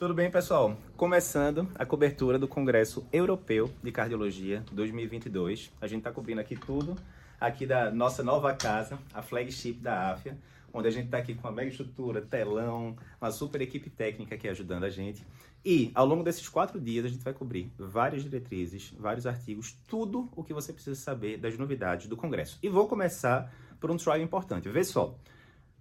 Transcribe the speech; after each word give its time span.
Tudo 0.00 0.14
bem, 0.14 0.30
pessoal? 0.30 0.78
Começando 0.96 1.68
a 1.74 1.84
cobertura 1.84 2.38
do 2.38 2.48
Congresso 2.48 3.06
Europeu 3.12 3.70
de 3.82 3.92
Cardiologia 3.92 4.64
2022. 4.72 5.70
A 5.78 5.86
gente 5.86 5.98
está 5.98 6.10
cobrindo 6.10 6.40
aqui 6.40 6.56
tudo, 6.56 6.96
aqui 7.38 7.66
da 7.66 7.90
nossa 7.90 8.22
nova 8.22 8.54
casa, 8.54 8.98
a 9.12 9.20
flagship 9.20 9.74
da 9.74 10.12
AFIA, 10.12 10.38
onde 10.72 10.88
a 10.88 10.90
gente 10.90 11.04
está 11.04 11.18
aqui 11.18 11.34
com 11.34 11.46
uma 11.46 11.52
mega 11.52 11.68
estrutura, 11.68 12.22
telão, 12.22 12.96
uma 13.20 13.30
super 13.30 13.60
equipe 13.60 13.90
técnica 13.90 14.36
aqui 14.36 14.48
ajudando 14.48 14.84
a 14.84 14.88
gente. 14.88 15.22
E 15.62 15.90
ao 15.94 16.06
longo 16.06 16.24
desses 16.24 16.48
quatro 16.48 16.80
dias 16.80 17.04
a 17.04 17.08
gente 17.08 17.22
vai 17.22 17.34
cobrir 17.34 17.70
várias 17.78 18.22
diretrizes, 18.22 18.94
vários 18.98 19.26
artigos, 19.26 19.76
tudo 19.86 20.30
o 20.34 20.42
que 20.42 20.54
você 20.54 20.72
precisa 20.72 20.98
saber 20.98 21.36
das 21.36 21.58
novidades 21.58 22.06
do 22.06 22.16
Congresso. 22.16 22.58
E 22.62 22.70
vou 22.70 22.88
começar 22.88 23.52
por 23.78 23.90
um 23.90 23.98
trial 23.98 24.22
importante. 24.22 24.66
Vê 24.66 24.82
só, 24.82 25.14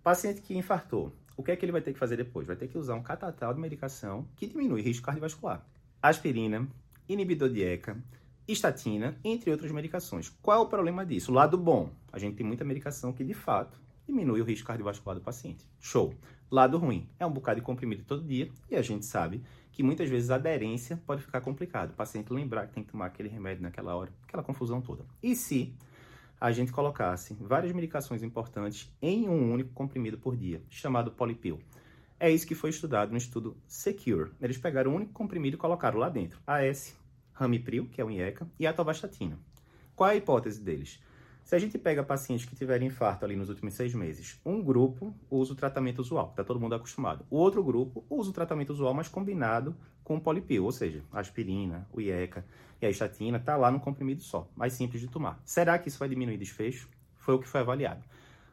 paciente 0.04 0.42
que 0.42 0.58
infartou, 0.58 1.14
o 1.40 1.42
que 1.42 1.52
é 1.52 1.56
que 1.56 1.64
ele 1.64 1.72
vai 1.72 1.80
ter 1.80 1.94
que 1.94 1.98
fazer 1.98 2.18
depois? 2.18 2.46
Vai 2.46 2.58
ter 2.58 2.68
que 2.68 2.78
usar 2.78 2.96
um 2.96 3.02
catatal 3.02 3.54
de 3.54 3.62
medicação 3.62 4.28
que 4.36 4.46
diminui 4.46 4.82
risco 4.82 5.06
cardiovascular. 5.06 5.66
Aspirina, 6.02 6.68
inibidor 7.08 7.48
de 7.48 7.64
ECA, 7.64 7.96
estatina, 8.46 9.18
entre 9.24 9.50
outras 9.50 9.72
medicações. 9.72 10.28
Qual 10.42 10.58
é 10.58 10.62
o 10.62 10.68
problema 10.68 11.06
disso? 11.06 11.32
O 11.32 11.34
lado 11.34 11.58
bom, 11.58 11.92
a 12.12 12.20
gente 12.20 12.36
tem 12.36 12.46
muita 12.46 12.66
medicação 12.66 13.14
que 13.14 13.24
de 13.24 13.34
fato 13.34 13.80
diminui 14.06 14.42
o 14.42 14.44
risco 14.44 14.68
cardiovascular 14.68 15.16
do 15.16 15.24
paciente. 15.24 15.66
Show. 15.80 16.14
Lado 16.52 16.78
ruim, 16.78 17.08
é 17.18 17.26
um 17.26 17.32
bocado 17.32 17.62
de 17.62 17.66
comprimido 17.66 18.04
todo 18.04 18.22
dia 18.22 18.52
e 18.70 18.76
a 18.76 18.82
gente 18.82 19.06
sabe 19.06 19.42
que 19.72 19.82
muitas 19.82 20.10
vezes 20.10 20.30
a 20.32 20.36
aderência 20.36 21.02
pode 21.06 21.22
ficar 21.22 21.40
complicado. 21.40 21.92
O 21.92 21.96
paciente 21.96 22.34
lembrar 22.34 22.68
que 22.68 22.74
tem 22.74 22.84
que 22.84 22.92
tomar 22.92 23.06
aquele 23.06 23.30
remédio 23.30 23.64
naquela 23.64 23.96
hora, 23.96 24.12
aquela 24.28 24.44
confusão 24.44 24.82
toda. 24.82 25.06
E 25.24 25.38
se 25.38 25.74
a 26.40 26.52
gente 26.52 26.72
colocasse 26.72 27.36
várias 27.40 27.74
medicações 27.74 28.24
importantes 28.24 28.92
em 29.02 29.28
um 29.28 29.52
único 29.52 29.74
comprimido 29.74 30.18
por 30.18 30.38
dia, 30.38 30.64
chamado 30.70 31.12
Polypill. 31.12 31.60
É 32.20 32.30
isso 32.30 32.48
que 32.48 32.56
foi 32.56 32.70
estudado 32.70 33.12
no 33.12 33.18
estudo 33.18 33.58
Secure. 33.68 34.32
Eles 34.42 34.58
pegaram 34.58 34.92
um 34.92 34.96
único 34.96 35.14
comprimido 35.14 35.56
e 35.56 35.60
colocaram 35.60 36.00
lá 36.00 36.10
dentro 36.10 36.40
AS, 36.46 36.96
Ramipril, 37.34 37.88
que 37.90 38.02
é 38.02 38.06
o 38.06 38.10
INHECA, 38.10 38.50
e 38.60 38.68
a 38.68 38.70
Atorvastatina. 38.70 39.40
Qual 39.96 40.10
é 40.10 40.14
a 40.14 40.16
hipótese 40.16 40.62
deles? 40.62 41.02
Se 41.50 41.56
a 41.56 41.60
gente 41.60 41.80
pega 41.80 42.04
pacientes 42.04 42.46
que 42.46 42.56
tiveram 42.56 42.86
infarto 42.86 43.26
ali 43.26 43.36
nos 43.36 43.50
últimos 43.50 43.74
seis 43.74 43.92
meses, 43.96 44.40
um 44.46 44.62
grupo 44.62 45.16
usa 45.32 45.54
o 45.54 45.56
tratamento 45.56 45.98
usual, 45.98 46.28
está 46.30 46.44
todo 46.44 46.60
mundo 46.60 46.76
acostumado. 46.76 47.26
O 47.28 47.38
outro 47.38 47.64
grupo 47.64 48.06
usa 48.08 48.30
o 48.30 48.34
tratamento 48.34 48.70
usual, 48.70 48.94
mas 48.94 49.08
combinado 49.08 49.76
com 50.04 50.18
o 50.18 50.22
polipil, 50.22 50.64
ou 50.64 50.72
seja, 50.72 51.04
a 51.12 51.20
aspirina, 51.20 51.90
o 51.92 52.00
IECA 52.00 52.46
e 52.80 52.86
a 52.86 52.90
estatina, 52.92 53.40
está 53.40 53.58
lá 53.58 53.72
no 53.72 53.80
comprimido 53.80 54.22
só, 54.22 54.48
mais 54.56 54.74
simples 54.74 55.02
de 55.02 55.08
tomar. 55.08 55.42
Será 55.44 55.80
que 55.80 55.90
isso 55.90 55.98
vai 55.98 56.08
diminuir 56.08 56.38
desfecho? 56.38 56.88
Foi 57.16 57.34
o 57.34 57.40
que 57.40 57.48
foi 57.48 57.62
avaliado. 57.62 58.04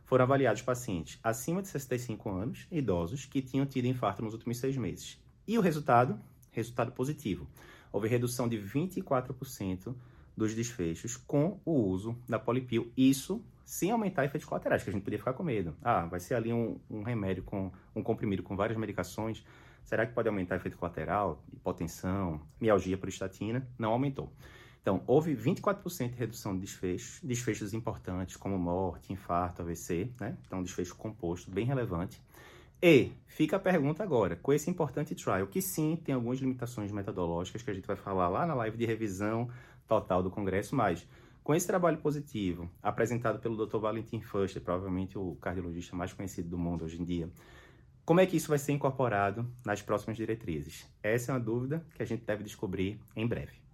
Foram 0.06 0.24
avaliados 0.24 0.62
pacientes 0.62 1.20
acima 1.22 1.60
de 1.60 1.68
65 1.68 2.30
anos, 2.30 2.66
idosos, 2.70 3.26
que 3.26 3.42
tinham 3.42 3.66
tido 3.66 3.84
infarto 3.84 4.22
nos 4.22 4.32
últimos 4.32 4.56
seis 4.56 4.74
meses. 4.74 5.22
E 5.46 5.58
o 5.58 5.60
resultado? 5.60 6.18
Resultado 6.50 6.92
positivo. 6.92 7.46
Houve 7.92 8.08
redução 8.08 8.48
de 8.48 8.56
24% 8.56 9.94
dos 10.36 10.54
desfechos 10.54 11.16
com 11.16 11.60
o 11.64 11.72
uso 11.72 12.16
da 12.28 12.38
polipil. 12.38 12.92
Isso 12.96 13.44
sem 13.64 13.90
aumentar 13.90 14.24
efeitos 14.24 14.48
colaterais, 14.48 14.84
que 14.84 14.90
a 14.90 14.92
gente 14.92 15.02
podia 15.02 15.18
ficar 15.18 15.32
com 15.32 15.42
medo. 15.42 15.74
Ah, 15.82 16.06
vai 16.06 16.20
ser 16.20 16.34
ali 16.34 16.52
um, 16.52 16.78
um 16.88 17.02
remédio 17.02 17.42
com 17.42 17.72
um 17.94 18.02
comprimido 18.02 18.42
com 18.42 18.54
várias 18.54 18.78
medicações 18.78 19.44
Será 19.86 20.04
que 20.04 20.12
pode 20.12 20.28
aumentar 20.28 20.56
efeito 20.56 20.76
colateral, 20.76 21.44
hipotensão, 21.52 22.40
mialgia 22.60 22.98
por 22.98 23.08
estatina? 23.08 23.66
Não 23.78 23.92
aumentou. 23.92 24.32
Então, 24.82 25.00
houve 25.06 25.34
24% 25.34 26.10
de 26.10 26.16
redução 26.16 26.54
de 26.54 26.60
desfechos, 26.60 27.20
desfechos 27.22 27.72
importantes 27.72 28.36
como 28.36 28.58
morte, 28.58 29.12
infarto, 29.12 29.62
AVC, 29.62 30.10
né? 30.20 30.36
Então, 30.44 30.60
desfecho 30.60 30.96
composto, 30.96 31.52
bem 31.52 31.64
relevante. 31.64 32.20
E 32.82 33.12
fica 33.26 33.56
a 33.56 33.60
pergunta 33.60 34.02
agora, 34.02 34.34
com 34.34 34.52
esse 34.52 34.68
importante 34.68 35.14
trial, 35.14 35.46
que 35.46 35.62
sim, 35.62 35.96
tem 36.04 36.16
algumas 36.16 36.40
limitações 36.40 36.90
metodológicas 36.90 37.62
que 37.62 37.70
a 37.70 37.74
gente 37.74 37.86
vai 37.86 37.96
falar 37.96 38.28
lá 38.28 38.44
na 38.44 38.54
live 38.54 38.76
de 38.76 38.86
revisão 38.86 39.48
total 39.86 40.22
do 40.22 40.30
Congresso, 40.30 40.74
mas 40.74 41.06
com 41.42 41.54
esse 41.54 41.66
trabalho 41.66 41.98
positivo, 41.98 42.68
apresentado 42.82 43.38
pelo 43.38 43.66
Dr. 43.66 43.78
Valentin 43.78 44.20
Fuster, 44.20 44.60
provavelmente 44.60 45.16
o 45.16 45.36
cardiologista 45.36 45.94
mais 45.94 46.12
conhecido 46.12 46.48
do 46.48 46.58
mundo 46.58 46.84
hoje 46.84 47.00
em 47.00 47.04
dia, 47.04 47.30
como 48.04 48.20
é 48.20 48.26
que 48.26 48.36
isso 48.36 48.48
vai 48.48 48.58
ser 48.58 48.72
incorporado 48.72 49.48
nas 49.64 49.82
próximas 49.82 50.16
diretrizes? 50.16 50.86
Essa 51.02 51.30
é 51.30 51.34
uma 51.34 51.40
dúvida 51.40 51.84
que 51.94 52.02
a 52.02 52.06
gente 52.06 52.24
deve 52.24 52.44
descobrir 52.44 53.00
em 53.14 53.26
breve. 53.26 53.65